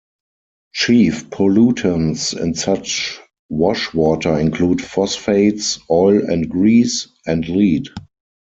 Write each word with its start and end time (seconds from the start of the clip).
Chief 0.73 1.29
pollutants 1.29 2.35
in 2.35 2.55
such 2.55 3.19
wash-water 3.49 4.39
include 4.39 4.81
phosphates; 4.81 5.77
oil 5.91 6.23
and 6.27 6.49
grease; 6.49 7.07
and 7.27 7.47
lead. 7.47 7.87